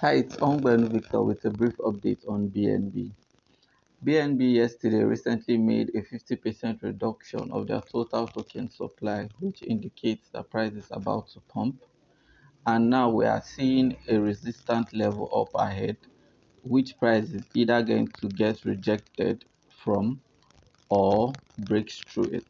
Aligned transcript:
Hi, 0.00 0.12
it's 0.12 0.36
Ongbenu 0.36 0.92
Victor 0.92 1.24
with 1.24 1.44
a 1.44 1.50
brief 1.50 1.76
update 1.78 2.20
on 2.28 2.50
BNB. 2.50 3.10
BNB 4.04 4.54
yesterday 4.54 5.02
recently 5.02 5.56
made 5.58 5.88
a 5.88 6.02
50% 6.02 6.80
reduction 6.84 7.50
of 7.50 7.66
their 7.66 7.80
total 7.80 8.28
token 8.28 8.70
supply, 8.70 9.28
which 9.40 9.60
indicates 9.62 10.28
the 10.28 10.44
price 10.44 10.74
is 10.74 10.86
about 10.92 11.26
to 11.30 11.40
pump. 11.48 11.82
And 12.64 12.88
now 12.88 13.10
we 13.10 13.26
are 13.26 13.42
seeing 13.42 13.96
a 14.08 14.20
resistant 14.20 14.94
level 14.94 15.28
up 15.34 15.60
ahead, 15.60 15.96
which 16.62 16.96
price 17.00 17.30
is 17.30 17.42
either 17.54 17.82
going 17.82 18.06
to 18.20 18.28
get 18.28 18.64
rejected 18.64 19.46
from 19.82 20.20
or 20.90 21.32
breaks 21.58 21.98
through 21.98 22.26
it. 22.34 22.46